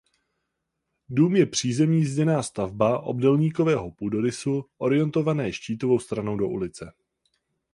[1.09, 6.93] Dům je přízemní zděná stavba obdélníkového půdorysu orientované štítovou stranou do ulice.